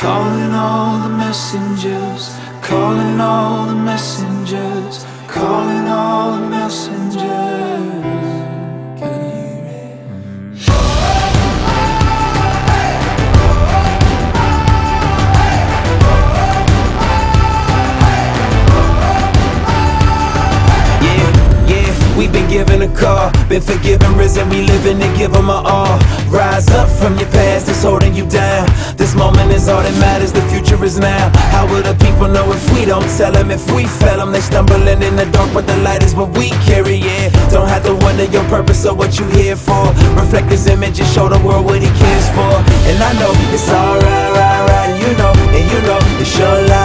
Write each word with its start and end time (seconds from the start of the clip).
Calling 0.00 0.54
all 0.54 0.98
the 1.00 1.10
messengers, 1.10 2.34
calling 2.62 3.20
all 3.20 3.66
the 3.66 3.74
messengers, 3.74 5.04
calling 5.28 5.86
all 5.88 6.38
the 6.40 6.48
messengers. 6.48 7.20
We've 22.16 22.32
been 22.32 22.50
given 22.50 22.82
a 22.82 22.88
call, 22.96 23.32
been 23.48 23.62
forgiven, 23.62 24.14
risen, 24.14 24.48
we 24.50 24.60
living 24.60 24.98
to 25.00 25.16
give 25.16 25.32
them 25.32 25.48
our 25.48 25.66
all. 25.66 25.98
Rise 26.28 26.68
up 26.68 26.88
from 26.88 27.16
your 27.18 27.28
past 27.30 27.66
that's 27.66 27.82
holding 27.82 28.14
you 28.14 28.26
down. 28.28 28.59
This 29.00 29.14
moment 29.14 29.50
is 29.50 29.66
all 29.66 29.80
that 29.80 29.96
matters, 29.96 30.30
the 30.30 30.44
future 30.52 30.76
is 30.84 30.98
now. 30.98 31.32
How 31.56 31.64
will 31.64 31.80
the 31.80 31.96
people 32.04 32.28
know 32.28 32.44
if 32.52 32.60
we 32.76 32.84
don't 32.84 33.08
tell 33.16 33.32
them? 33.32 33.50
If 33.50 33.64
we 33.72 33.88
fail 33.88 34.18
them, 34.20 34.30
they 34.30 34.44
stumbling 34.44 35.00
in 35.00 35.16
the 35.16 35.24
dark, 35.32 35.48
but 35.56 35.66
the 35.66 35.74
light 35.80 36.04
is 36.04 36.14
what 36.14 36.36
we 36.36 36.50
carry, 36.68 36.96
yeah. 37.00 37.32
Don't 37.48 37.66
have 37.66 37.82
to 37.88 37.96
wonder 38.04 38.24
your 38.28 38.44
purpose 38.52 38.84
or 38.84 38.92
what 38.94 39.18
you 39.18 39.24
here 39.32 39.56
for. 39.56 39.88
Reflect 40.20 40.52
his 40.52 40.66
image 40.66 41.00
and 41.00 41.08
show 41.08 41.32
the 41.32 41.40
world 41.40 41.64
what 41.64 41.80
he 41.80 41.88
cares 41.88 42.28
for. 42.36 42.52
And 42.92 43.00
I 43.00 43.16
know 43.16 43.32
it's 43.56 43.72
alright, 43.72 44.30
right, 44.36 44.62
right, 44.68 44.92
you 45.00 45.16
know, 45.16 45.32
and 45.32 45.64
you 45.64 45.80
know, 45.88 46.00
it's 46.20 46.36
your 46.36 46.60
lie, 46.68 46.79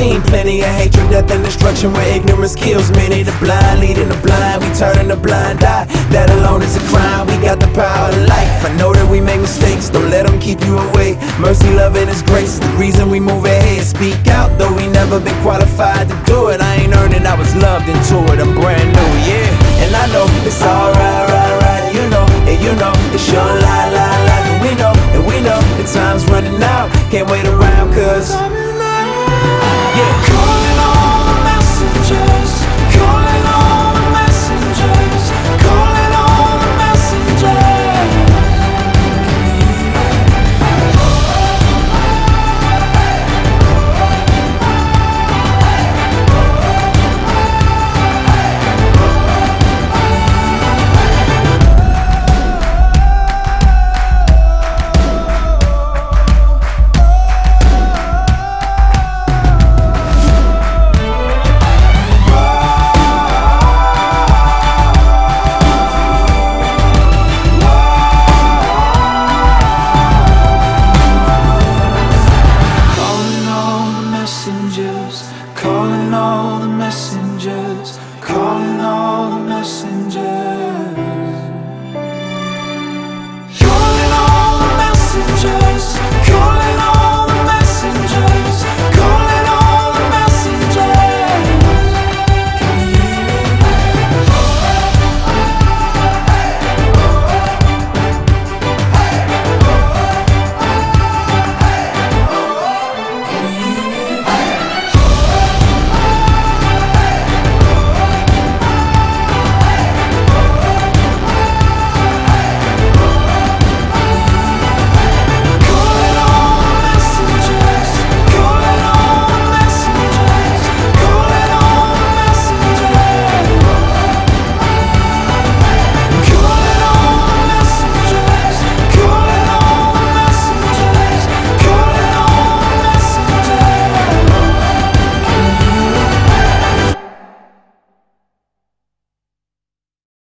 seen 0.00 0.22
plenty 0.32 0.60
of 0.64 0.72
hatred, 0.80 1.10
death, 1.12 1.30
and 1.30 1.44
destruction 1.44 1.92
where 1.92 2.08
ignorance 2.16 2.56
kills 2.56 2.88
many. 2.92 3.22
The 3.22 3.36
blind 3.36 3.80
leading 3.84 4.08
the 4.08 4.16
blind, 4.24 4.64
we 4.64 4.68
turning 4.72 5.08
the 5.12 5.20
blind 5.20 5.60
eye. 5.62 5.84
That 6.08 6.32
alone 6.40 6.62
is 6.62 6.74
a 6.80 6.84
crime. 6.88 7.28
We 7.28 7.36
got 7.44 7.60
the 7.60 7.68
power 7.76 8.08
of 8.08 8.16
life. 8.24 8.64
I 8.64 8.72
know 8.80 8.96
that 8.96 9.04
we 9.12 9.20
make 9.20 9.40
mistakes, 9.44 9.90
don't 9.92 10.08
let 10.08 10.24
them 10.24 10.40
keep 10.40 10.64
you 10.64 10.78
away. 10.88 11.20
Mercy, 11.36 11.68
love, 11.76 11.96
and 12.00 12.08
His 12.08 12.22
grace 12.22 12.56
the 12.58 12.72
reason 12.80 13.10
we 13.12 13.20
move 13.20 13.44
ahead. 13.44 13.84
Speak 13.84 14.16
out, 14.32 14.48
though 14.56 14.72
we 14.72 14.88
never 14.88 15.20
been 15.20 15.36
qualified 15.44 16.08
to 16.08 16.16
do 16.24 16.48
it. 16.48 16.64
I 16.64 16.80
ain't 16.80 16.96
earned 16.96 17.12
it, 17.12 17.24
I 17.28 17.36
was 17.36 17.52
loved 17.60 17.84
into 17.92 18.16
it. 18.32 18.40
I'm 18.40 18.56
brand 18.56 18.88
new, 18.96 19.10
yeah. 19.28 19.84
And 19.84 19.92
I 19.92 20.08
know 20.16 20.24
it's 20.48 20.64
alright, 20.64 21.28
right, 21.28 21.56
right. 21.60 21.84
You 21.92 22.08
know, 22.08 22.24
and 22.48 22.56
you 22.64 22.72
know, 22.80 22.94
it's 23.12 23.28
your 23.28 23.44
lie, 23.44 23.88
lie, 23.92 24.20
lie. 24.28 24.44
And 24.48 24.58
we 24.64 24.72
know, 24.80 24.94
and 25.12 25.22
we 25.28 25.36
know, 25.44 25.60
the 25.76 25.84
time's 25.92 26.24
running 26.32 26.56
out. 26.64 26.88
Can't 27.12 27.28
wait. 27.28 27.49